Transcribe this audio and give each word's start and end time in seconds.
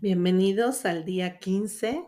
Bienvenidos 0.00 0.86
al 0.86 1.04
día 1.04 1.38
15, 1.38 2.04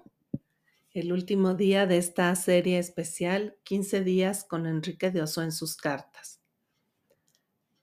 el 0.90 1.12
último 1.12 1.54
día 1.54 1.86
de 1.86 1.98
esta 1.98 2.34
serie 2.34 2.78
especial, 2.78 3.56
15 3.62 4.02
días 4.02 4.44
con 4.44 4.66
Enrique 4.66 5.10
de 5.10 5.22
Oso 5.22 5.42
en 5.42 5.52
sus 5.52 5.76
cartas. 5.76 6.40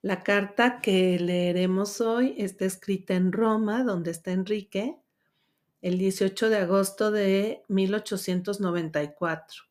La 0.02 0.21
carta 0.21 0.81
que 0.81 1.18
leeremos 1.20 2.02
hoy 2.02 2.36
está 2.38 2.66
escrita 2.66 3.13
en 3.16 3.31
Roma, 3.31 3.84
donde 3.84 4.11
está 4.11 4.31
Enrique, 4.31 4.97
el 5.81 5.97
18 5.97 6.49
de 6.49 6.57
agosto 6.57 7.09
de 7.09 7.63
1894 7.70 9.63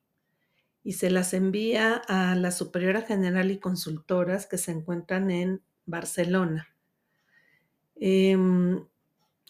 y 0.83 0.93
se 0.93 1.11
las 1.11 1.35
envía 1.35 1.97
a 2.09 2.35
la 2.35 2.53
Superiora 2.53 3.03
General 3.03 3.51
y 3.51 3.59
Consultoras 3.59 4.47
que 4.47 4.59
se 4.59 4.73
encuentran 4.73 5.31
en 5.31 5.63
Barcelona. 5.85 6.75
Em, 7.97 8.85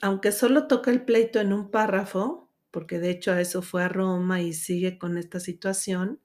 aunque 0.00 0.32
solo 0.32 0.66
toca 0.66 0.90
el 0.90 1.04
pleito 1.04 1.40
en 1.40 1.53
un 1.53 1.71
párrafo, 1.71 2.50
porque 2.71 2.98
de 2.98 3.11
hecho 3.11 3.32
a 3.32 3.40
eso 3.40 3.62
fue 3.62 3.85
a 3.85 3.89
Roma 3.89 4.40
y 4.40 4.53
sigue 4.53 4.99
con 4.99 5.18
esta 5.18 5.40
situación, 5.40 6.21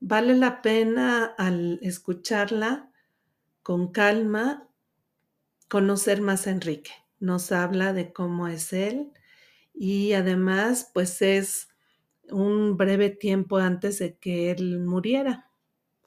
vale 0.00 0.34
la 0.36 0.62
pena 0.62 1.24
al 1.38 1.78
escucharla 1.82 2.90
con 3.62 3.92
calma 3.92 4.68
conocer 5.68 6.20
más 6.20 6.46
a 6.46 6.50
Enrique. 6.50 6.90
Nos 7.18 7.52
habla 7.52 7.92
de 7.92 8.12
cómo 8.12 8.48
es 8.48 8.72
él 8.72 9.12
y 9.74 10.12
además 10.12 10.90
pues 10.92 11.22
es 11.22 11.68
un 12.30 12.76
breve 12.76 13.10
tiempo 13.10 13.58
antes 13.58 13.98
de 13.98 14.16
que 14.16 14.50
él 14.50 14.80
muriera, 14.80 15.50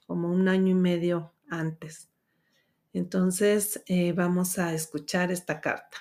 como 0.07 0.32
un 0.32 0.48
año 0.49 0.71
y 0.71 0.76
medio 0.76 1.34
antes. 1.49 2.10
Entonces 2.94 3.84
eh, 3.88 4.13
vamos 4.13 4.60
a 4.60 4.73
escuchar 4.73 5.32
esta 5.32 5.62
carta. 5.62 5.98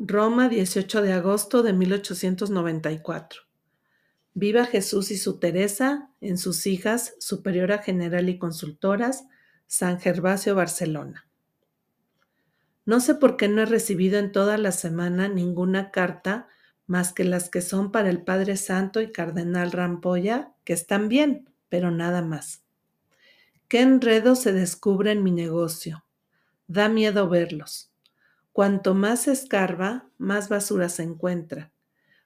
Roma, 0.00 0.48
18 0.48 1.02
de 1.02 1.12
agosto 1.12 1.64
de 1.64 1.72
1894. 1.72 3.42
Viva 4.32 4.64
Jesús 4.64 5.10
y 5.10 5.16
su 5.16 5.40
Teresa 5.40 6.12
en 6.20 6.38
sus 6.38 6.68
hijas, 6.68 7.16
Superiora 7.18 7.78
General 7.78 8.28
y 8.28 8.38
Consultoras, 8.38 9.24
San 9.66 9.98
Gervasio, 9.98 10.54
Barcelona. 10.54 11.28
No 12.86 13.00
sé 13.00 13.16
por 13.16 13.36
qué 13.36 13.48
no 13.48 13.62
he 13.62 13.66
recibido 13.66 14.20
en 14.20 14.30
toda 14.30 14.56
la 14.56 14.70
semana 14.70 15.26
ninguna 15.26 15.90
carta 15.90 16.46
más 16.86 17.12
que 17.12 17.24
las 17.24 17.50
que 17.50 17.60
son 17.60 17.90
para 17.90 18.08
el 18.08 18.22
Padre 18.22 18.56
Santo 18.56 19.00
y 19.00 19.10
Cardenal 19.10 19.72
Rampolla, 19.72 20.52
que 20.62 20.74
están 20.74 21.08
bien, 21.08 21.50
pero 21.68 21.90
nada 21.90 22.22
más. 22.22 22.62
¿Qué 23.66 23.80
enredo 23.80 24.36
se 24.36 24.52
descubre 24.52 25.10
en 25.10 25.24
mi 25.24 25.32
negocio? 25.32 26.04
Da 26.68 26.88
miedo 26.88 27.28
verlos. 27.28 27.87
Cuanto 28.58 28.92
más 28.92 29.22
se 29.22 29.30
escarba, 29.30 30.10
más 30.18 30.48
basura 30.48 30.88
se 30.88 31.04
encuentra, 31.04 31.70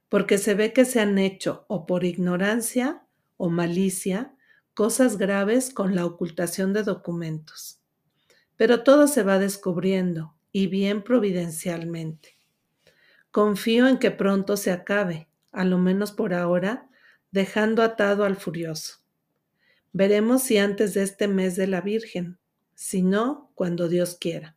porque 0.09 0.39
se 0.39 0.55
ve 0.55 0.73
que 0.73 0.87
se 0.87 0.99
han 0.99 1.19
hecho 1.19 1.67
o 1.69 1.85
por 1.85 2.05
ignorancia 2.05 3.03
o 3.37 3.51
malicia 3.51 4.35
cosas 4.73 5.19
graves 5.19 5.69
con 5.69 5.95
la 5.95 6.07
ocultación 6.07 6.73
de 6.73 6.85
documentos. 6.85 7.83
Pero 8.57 8.83
todo 8.83 9.09
se 9.09 9.23
va 9.23 9.39
descubriendo 9.39 10.35
y 10.53 10.69
bien 10.69 11.05
providencialmente. 11.05 12.39
Confío 13.31 13.87
en 13.87 13.99
que 13.99 14.11
pronto 14.11 14.57
se 14.57 14.73
acabe, 14.73 15.29
a 15.51 15.67
lo 15.67 15.77
menos 15.77 16.13
por 16.13 16.33
ahora, 16.33 16.89
dejando 17.31 17.83
atado 17.83 18.25
al 18.25 18.37
furioso. 18.37 19.03
Veremos 19.93 20.45
si 20.45 20.57
antes 20.57 20.95
de 20.95 21.03
este 21.03 21.29
mes 21.29 21.57
de 21.57 21.67
la 21.67 21.83
Virgen, 21.83 22.39
si 22.75 23.03
no, 23.03 23.53
cuando 23.55 23.87
Dios 23.87 24.17
quiera. 24.19 24.57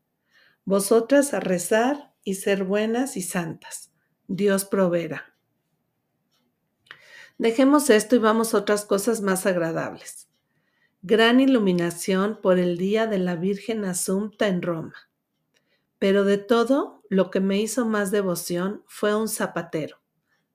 Vosotras 0.68 1.36
a 1.36 1.40
rezar 1.40 2.12
y 2.24 2.34
ser 2.34 2.64
buenas 2.64 3.18
y 3.18 3.22
santas. 3.22 3.92
Dios 4.28 4.66
proveerá. 4.66 5.36
Dejemos 7.38 7.92
esto 7.92 8.16
y 8.16 8.20
vamos 8.20 8.56
a 8.56 8.58
otras 8.58 8.84
cosas 8.84 9.22
más 9.22 9.46
agradables. 9.46 10.28
Gran 11.04 11.40
iluminación 11.40 12.40
por 12.42 12.58
el 12.58 12.80
día 12.80 13.06
de 13.06 13.20
la 13.20 13.36
Virgen 13.36 13.86
Asunta 13.86 14.48
en 14.48 14.64
Roma. 14.64 14.96
Pero 16.00 16.26
de 16.26 16.40
todo, 16.40 17.04
lo 17.10 17.30
que 17.30 17.42
me 17.42 17.62
hizo 17.62 17.86
más 17.86 18.10
devoción 18.10 18.84
fue 18.88 19.14
un 19.14 19.28
zapatero, 19.28 20.02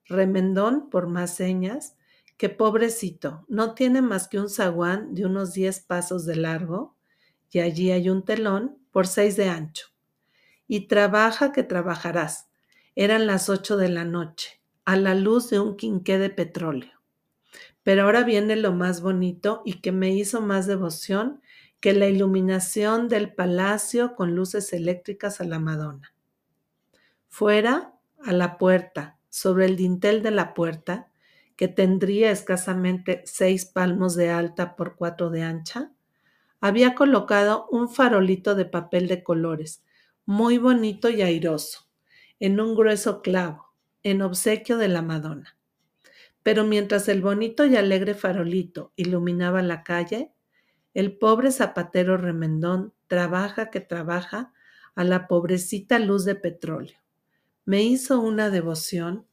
remendón 0.03 0.89
por 0.89 1.07
más 1.07 1.33
señas, 1.35 1.95
que 2.35 2.49
pobrecito, 2.49 3.45
no 3.47 3.75
tiene 3.75 4.01
más 4.01 4.27
que 4.27 4.41
un 4.41 4.49
zaguán 4.49 5.13
de 5.13 5.25
unos 5.25 5.53
10 5.53 5.79
pasos 5.81 6.25
de 6.25 6.35
largo, 6.35 6.97
y 7.49 7.59
allí 7.59 7.91
hay 7.91 8.09
un 8.09 8.25
telón 8.25 8.77
por 8.91 9.07
seis 9.07 9.37
de 9.37 9.47
ancho 9.47 9.90
y 10.71 10.87
trabaja 10.87 11.51
que 11.51 11.63
trabajarás. 11.63 12.47
Eran 12.95 13.27
las 13.27 13.49
ocho 13.49 13.75
de 13.75 13.89
la 13.89 14.05
noche, 14.05 14.61
a 14.85 14.95
la 14.95 15.15
luz 15.15 15.49
de 15.49 15.59
un 15.59 15.75
quinqué 15.75 16.17
de 16.17 16.29
petróleo. 16.29 16.93
Pero 17.83 18.03
ahora 18.03 18.23
viene 18.23 18.55
lo 18.55 18.71
más 18.71 19.01
bonito 19.01 19.63
y 19.65 19.81
que 19.81 19.91
me 19.91 20.11
hizo 20.11 20.39
más 20.39 20.67
devoción 20.67 21.41
que 21.81 21.91
la 21.91 22.07
iluminación 22.07 23.09
del 23.09 23.33
palacio 23.33 24.15
con 24.15 24.33
luces 24.33 24.71
eléctricas 24.71 25.41
a 25.41 25.43
la 25.43 25.59
Madonna. 25.59 26.13
Fuera, 27.27 27.93
a 28.23 28.31
la 28.31 28.57
puerta, 28.57 29.17
sobre 29.27 29.65
el 29.65 29.75
dintel 29.75 30.23
de 30.23 30.31
la 30.31 30.53
puerta, 30.53 31.09
que 31.57 31.67
tendría 31.67 32.31
escasamente 32.31 33.23
seis 33.25 33.65
palmos 33.65 34.15
de 34.15 34.29
alta 34.29 34.77
por 34.77 34.95
cuatro 34.95 35.31
de 35.31 35.43
ancha, 35.43 35.91
había 36.61 36.95
colocado 36.95 37.67
un 37.71 37.89
farolito 37.89 38.55
de 38.55 38.63
papel 38.63 39.09
de 39.09 39.21
colores, 39.21 39.83
muy 40.25 40.57
bonito 40.57 41.09
y 41.09 41.21
airoso, 41.21 41.89
en 42.39 42.59
un 42.59 42.75
grueso 42.75 43.21
clavo, 43.21 43.73
en 44.03 44.21
obsequio 44.21 44.77
de 44.77 44.87
la 44.87 45.01
Madonna. 45.01 45.57
Pero 46.43 46.65
mientras 46.65 47.07
el 47.07 47.21
bonito 47.21 47.65
y 47.65 47.75
alegre 47.75 48.15
farolito 48.15 48.93
iluminaba 48.95 49.61
la 49.61 49.83
calle, 49.83 50.31
el 50.93 51.17
pobre 51.17 51.51
zapatero 51.51 52.17
remendón 52.17 52.93
trabaja 53.07 53.69
que 53.69 53.79
trabaja 53.79 54.53
a 54.95 55.03
la 55.03 55.27
pobrecita 55.27 55.99
luz 55.99 56.25
de 56.25 56.35
petróleo. 56.35 56.97
Me 57.65 57.83
hizo 57.83 58.19
una 58.19 58.49
devoción. 58.49 59.25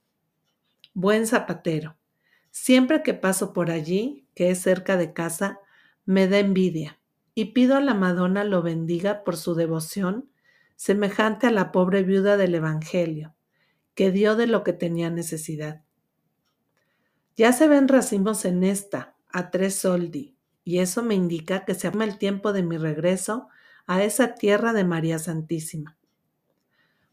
Buen 0.94 1.26
zapatero. 1.26 1.97
Siempre 2.50 3.03
que 3.03 3.15
paso 3.15 3.53
por 3.53 3.70
allí, 3.70 4.26
que 4.34 4.50
es 4.50 4.60
cerca 4.60 4.97
de 4.97 5.12
casa, 5.12 5.60
me 6.05 6.28
da 6.28 6.38
envidia 6.38 6.99
y 7.34 7.47
pido 7.47 7.76
a 7.76 7.81
la 7.81 7.94
Madonna 7.94 8.44
lo 8.44 8.62
bendiga 8.62 9.22
por 9.25 9.37
su 9.37 9.55
devoción 9.55 10.28
semejante 10.78 11.49
a 11.49 11.50
la 11.50 11.72
pobre 11.72 12.05
viuda 12.05 12.37
del 12.37 12.55
Evangelio, 12.55 13.34
que 13.97 14.12
dio 14.12 14.37
de 14.37 14.47
lo 14.47 14.62
que 14.62 14.72
tenía 14.72 15.11
necesidad. 15.11 15.83
Ya 17.37 17.53
se 17.53 17.66
ven 17.66 17.89
racimos 17.89 18.44
en 18.44 18.62
esta, 18.62 19.17
a 19.28 19.50
tres 19.50 19.75
soldi, 19.75 20.37
y 20.62 20.78
eso 20.78 21.03
me 21.03 21.17
indica 21.17 21.65
que 21.65 21.75
se 21.75 21.91
llama 21.91 22.05
el 22.05 22.17
tiempo 22.17 22.53
de 22.53 22.62
mi 22.62 22.77
regreso 22.77 23.49
a 23.88 24.05
esa 24.05 24.37
tierra 24.37 24.72
de 24.72 24.84
María 24.84 25.19
Santísima. 25.19 25.99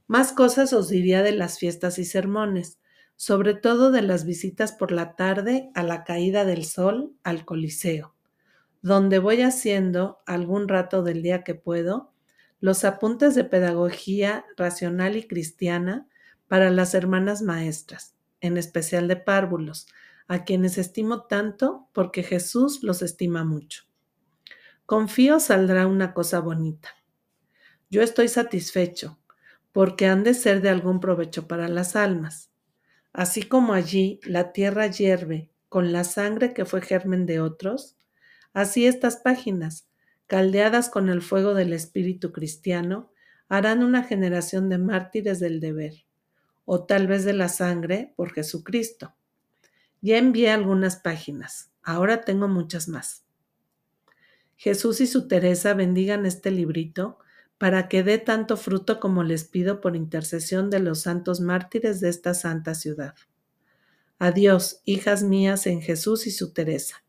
Más 0.05 0.31
cosas 0.31 0.71
os 0.71 0.87
diría 0.87 1.23
de 1.23 1.31
las 1.31 1.57
fiestas 1.57 1.97
y 1.97 2.05
sermones, 2.05 2.77
sobre 3.15 3.55
todo 3.55 3.89
de 3.89 4.03
las 4.03 4.25
visitas 4.25 4.73
por 4.73 4.91
la 4.91 5.15
tarde 5.15 5.71
a 5.73 5.81
la 5.81 6.03
caída 6.03 6.45
del 6.45 6.65
sol 6.65 7.15
al 7.23 7.45
Coliseo, 7.45 8.13
donde 8.83 9.17
voy 9.17 9.41
haciendo 9.41 10.19
algún 10.27 10.67
rato 10.67 11.01
del 11.01 11.23
día 11.23 11.43
que 11.43 11.55
puedo 11.55 12.13
los 12.65 12.83
apuntes 12.83 13.35
de 13.35 13.43
pedagogía 13.43 14.43
racional 14.57 15.17
y 15.17 15.27
cristiana 15.27 16.07
para 16.47 16.71
las 16.71 16.95
hermanas 16.95 17.43
maestras, 17.43 18.15
en 18.41 18.57
especial 18.57 19.07
de 19.07 19.17
párvulos, 19.17 19.85
a 20.27 20.45
quienes 20.45 20.79
estimo 20.79 21.25
tanto 21.25 21.87
porque 21.93 22.23
Jesús 22.23 22.81
los 22.81 23.03
estima 23.03 23.43
mucho. 23.43 23.83
Confío 24.87 25.39
saldrá 25.39 25.85
una 25.85 26.15
cosa 26.15 26.39
bonita. 26.39 26.89
Yo 27.91 28.01
estoy 28.01 28.29
satisfecho, 28.29 29.19
porque 29.71 30.07
han 30.07 30.23
de 30.23 30.33
ser 30.33 30.63
de 30.63 30.69
algún 30.69 30.99
provecho 30.99 31.47
para 31.47 31.67
las 31.67 31.95
almas. 31.95 32.49
Así 33.13 33.43
como 33.43 33.73
allí 33.73 34.19
la 34.23 34.53
tierra 34.53 34.87
hierve 34.87 35.51
con 35.69 35.91
la 35.91 36.03
sangre 36.03 36.55
que 36.55 36.65
fue 36.65 36.81
germen 36.81 37.27
de 37.27 37.41
otros, 37.41 37.95
así 38.53 38.87
estas 38.87 39.17
páginas, 39.17 39.87
caldeadas 40.27 40.89
con 40.89 41.09
el 41.09 41.21
fuego 41.21 41.53
del 41.53 41.73
espíritu 41.73 42.31
cristiano, 42.31 43.11
harán 43.47 43.83
una 43.83 44.03
generación 44.03 44.69
de 44.69 44.77
mártires 44.77 45.39
del 45.39 45.59
deber, 45.59 46.05
o 46.65 46.85
tal 46.85 47.07
vez 47.07 47.25
de 47.25 47.33
la 47.33 47.49
sangre 47.49 48.13
por 48.15 48.33
Jesucristo. 48.33 49.15
Ya 50.01 50.17
envié 50.17 50.51
algunas 50.51 50.97
páginas, 50.97 51.71
ahora 51.83 52.21
tengo 52.21 52.47
muchas 52.47 52.87
más. 52.87 53.23
Jesús 54.55 55.01
y 55.01 55.07
su 55.07 55.27
Teresa 55.27 55.73
bendigan 55.73 56.25
este 56.25 56.49
librito 56.49 57.19
para 57.57 57.87
que 57.87 58.03
dé 58.03 58.17
tanto 58.17 58.57
fruto 58.57 58.99
como 58.99 59.23
les 59.23 59.43
pido 59.43 59.79
por 59.79 59.95
intercesión 59.95 60.69
de 60.69 60.79
los 60.79 61.01
santos 61.01 61.39
mártires 61.39 61.99
de 61.99 62.09
esta 62.09 62.33
santa 62.33 62.73
ciudad. 62.73 63.15
Adiós, 64.17 64.81
hijas 64.85 65.23
mías 65.23 65.67
en 65.67 65.81
Jesús 65.81 66.25
y 66.25 66.31
su 66.31 66.53
Teresa 66.53 67.04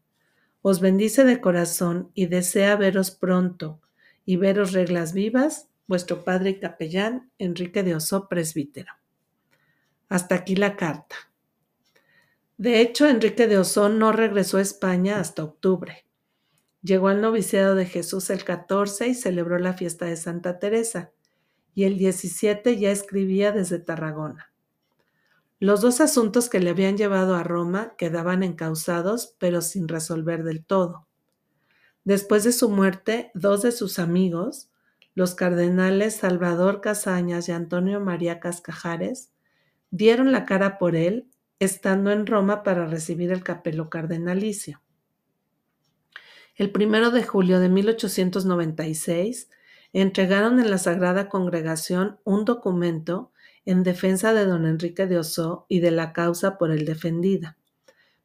os 0.69 0.81
bendice 0.81 1.23
de 1.23 1.41
corazón 1.41 2.11
y 2.13 2.27
desea 2.27 2.75
veros 2.75 3.13
pronto 3.13 3.81
y 4.25 4.35
veros 4.35 4.73
reglas 4.73 5.13
vivas, 5.13 5.69
vuestro 5.87 6.25
padre 6.25 6.51
y 6.51 6.59
capellán, 6.59 7.31
Enrique 7.39 7.85
de 7.85 7.95
Oso, 7.95 8.29
presbítero. 8.29 8.93
Hasta 10.09 10.35
aquí 10.35 10.57
la 10.57 10.75
carta. 10.75 11.15
De 12.57 12.81
hecho, 12.81 13.07
Enrique 13.07 13.47
de 13.47 13.59
Oso 13.59 13.89
no 13.89 14.11
regresó 14.11 14.59
a 14.59 14.63
España 14.63 15.21
hasta 15.21 15.45
octubre. 15.45 16.05
Llegó 16.83 17.07
al 17.07 17.21
noviciado 17.21 17.77
de 17.77 17.87
Jesús 17.87 18.29
el 18.31 18.43
14 18.43 19.07
y 19.07 19.15
celebró 19.15 19.61
la 19.61 19.75
fiesta 19.75 20.07
de 20.07 20.17
Santa 20.17 20.59
Teresa, 20.59 21.13
y 21.77 21.85
el 21.85 21.97
17 21.97 22.77
ya 22.77 22.91
escribía 22.91 23.53
desde 23.53 23.79
Tarragona. 23.79 24.53
Los 25.59 25.81
dos 25.81 26.01
asuntos 26.01 26.51
que 26.51 26.61
le 26.61 26.71
habían 26.71 26.99
llevado 26.99 27.35
a 27.35 27.43
Roma 27.43 27.95
quedaban 27.97 28.43
encausados, 28.43 29.35
pero 29.39 29.63
sin 29.63 29.89
resolver 29.89 30.45
del 30.45 30.65
todo. 30.65 31.07
Después 32.05 32.45
de 32.45 32.53
su 32.53 32.69
muerte, 32.69 33.31
dos 33.35 33.63
de 33.63 33.73
sus 33.73 33.99
amigos, 33.99 34.71
los 35.15 35.35
cardenales 35.35 36.17
Salvador 36.17 36.83
Casañas 36.83 37.49
y 37.49 37.53
Antonio 37.53 38.01
María 38.01 38.39
Cascajares, 38.39 39.33
dieron 39.91 40.31
la 40.31 40.45
cara 40.45 40.77
por 40.77 40.95
él, 40.95 41.31
estando 41.59 42.11
en 42.11 42.27
Roma 42.27 42.63
para 42.63 42.87
recibir 42.87 43.33
el 43.33 43.43
capelo 43.43 43.89
cardenalicio. 43.89 44.83
El 46.55 46.71
primero 46.71 47.11
de 47.11 47.23
julio 47.23 47.61
de 47.61 47.71
1896 47.71 49.49
entregaron 49.95 50.61
en 50.61 50.71
la 50.71 50.77
Sagrada 50.77 51.31
Congregación 51.31 52.19
un 52.25 52.45
documento 52.45 53.33
en 53.67 53.83
defensa 53.83 54.33
de 54.33 54.47
don 54.47 54.65
Enrique 54.65 55.07
de 55.07 55.19
Oso 55.19 55.67
y 55.69 55.81
de 55.81 55.91
la 55.91 56.15
causa 56.15 56.57
por 56.57 56.71
él 56.71 56.87
defendida. 56.87 57.59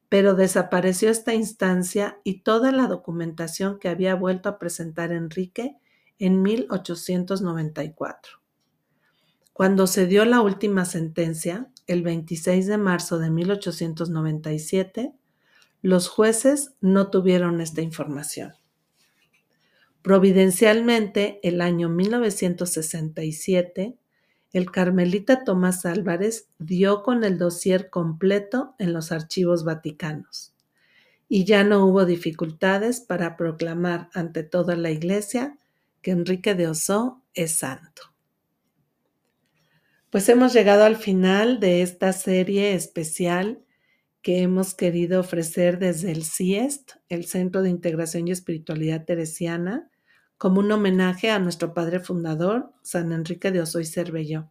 Pero 0.08 0.36
desapareció 0.36 1.10
esta 1.10 1.34
instancia 1.34 2.22
y 2.24 2.44
toda 2.44 2.72
la 2.72 2.88
documentación 2.88 3.80
que 3.80 3.90
había 3.90 4.16
vuelto 4.16 4.48
a 4.48 4.60
presentar 4.60 5.12
Enrique 5.12 5.76
en 6.20 6.42
1894. 6.42 8.40
Cuando 9.54 9.88
se 9.88 10.08
dio 10.08 10.24
la 10.26 10.42
última 10.42 10.86
sentencia, 10.86 11.70
el 11.88 12.04
26 12.04 12.68
de 12.68 12.78
marzo 12.78 13.20
de 13.20 13.32
1897, 13.32 15.14
los 15.82 16.08
jueces 16.08 16.76
no 16.80 17.10
tuvieron 17.10 17.60
esta 17.60 17.82
información. 17.82 18.54
Providencialmente, 20.02 21.42
el 21.44 21.60
año 21.62 21.90
1967, 21.90 23.98
el 24.54 24.72
carmelita 24.72 25.44
Tomás 25.44 25.86
Álvarez 25.86 26.50
dio 26.60 27.04
con 27.04 27.24
el 27.24 27.38
dossier 27.38 27.90
completo 27.90 28.76
en 28.80 28.94
los 28.94 29.12
archivos 29.12 29.64
vaticanos 29.64 30.54
y 31.34 31.46
ya 31.46 31.64
no 31.64 31.86
hubo 31.86 32.06
dificultades 32.06 33.00
para 33.00 33.38
proclamar 33.38 34.10
ante 34.14 34.44
toda 34.44 34.76
la 34.76 34.92
Iglesia 34.92 35.58
que 36.02 36.12
Enrique 36.12 36.56
de 36.56 36.68
Oso 36.68 37.24
es 37.34 37.54
santo. 37.54 38.14
Pues 40.10 40.28
hemos 40.28 40.52
llegado 40.52 40.84
al 40.84 40.98
final 40.98 41.62
de 41.62 41.84
esta 41.84 42.12
serie 42.12 42.74
especial 42.74 43.64
que 44.22 44.42
hemos 44.42 44.74
querido 44.74 45.22
ofrecer 45.22 45.80
desde 45.80 46.12
el 46.12 46.26
CIEST, 46.26 46.96
el 47.08 47.26
Centro 47.26 47.62
de 47.62 47.70
Integración 47.70 48.28
y 48.28 48.32
Espiritualidad 48.32 49.06
Teresiana, 49.06 49.90
como 50.42 50.62
un 50.62 50.72
homenaje 50.72 51.30
a 51.30 51.38
nuestro 51.38 51.76
padre 51.76 52.00
fundador, 52.00 52.74
San 52.82 53.12
Enrique 53.12 53.52
de 53.52 53.62
Osoy 53.62 53.86
Cervelló. 53.86 54.50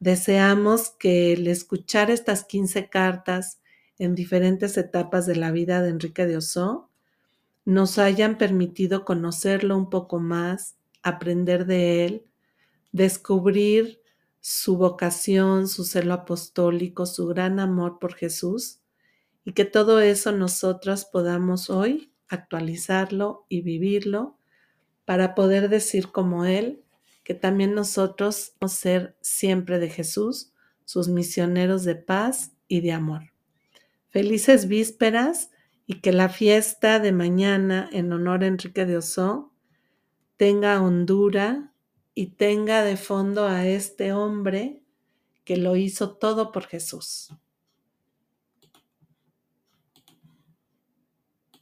Deseamos 0.00 0.88
que 0.98 1.34
el 1.34 1.46
escuchar 1.46 2.10
estas 2.10 2.42
15 2.44 2.88
cartas 2.88 3.60
en 3.98 4.14
diferentes 4.14 4.78
etapas 4.78 5.26
de 5.26 5.36
la 5.36 5.50
vida 5.50 5.82
de 5.82 5.90
Enrique 5.90 6.24
de 6.24 6.38
Oso 6.38 6.88
nos 7.66 7.98
hayan 7.98 8.38
permitido 8.38 9.04
conocerlo 9.04 9.76
un 9.76 9.90
poco 9.90 10.20
más, 10.20 10.78
aprender 11.02 11.66
de 11.66 12.06
él, 12.06 12.24
descubrir 12.90 14.00
su 14.40 14.78
vocación, 14.78 15.68
su 15.68 15.84
celo 15.84 16.14
apostólico, 16.14 17.04
su 17.04 17.26
gran 17.26 17.60
amor 17.60 17.98
por 17.98 18.14
Jesús 18.14 18.80
y 19.44 19.52
que 19.52 19.66
todo 19.66 20.00
eso 20.00 20.32
nosotros 20.32 21.04
podamos 21.04 21.68
hoy 21.68 22.10
actualizarlo 22.30 23.44
y 23.50 23.60
vivirlo 23.60 24.37
para 25.08 25.34
poder 25.34 25.70
decir 25.70 26.12
como 26.12 26.44
Él 26.44 26.84
que 27.24 27.32
también 27.32 27.72
nosotros 27.74 28.52
vamos 28.60 28.74
ser 28.74 29.16
siempre 29.22 29.78
de 29.78 29.88
Jesús, 29.88 30.52
sus 30.84 31.08
misioneros 31.08 31.84
de 31.84 31.94
paz 31.94 32.52
y 32.68 32.82
de 32.82 32.92
amor. 32.92 33.32
Felices 34.10 34.68
vísperas 34.68 35.50
y 35.86 36.02
que 36.02 36.12
la 36.12 36.28
fiesta 36.28 36.98
de 36.98 37.12
mañana 37.12 37.88
en 37.90 38.12
honor 38.12 38.44
a 38.44 38.48
Enrique 38.48 38.84
de 38.84 38.98
Oso 38.98 39.54
tenga 40.36 40.78
hondura 40.82 41.72
y 42.14 42.32
tenga 42.32 42.84
de 42.84 42.98
fondo 42.98 43.46
a 43.46 43.66
este 43.66 44.12
hombre 44.12 44.82
que 45.44 45.56
lo 45.56 45.76
hizo 45.76 46.18
todo 46.18 46.52
por 46.52 46.66
Jesús. 46.66 47.30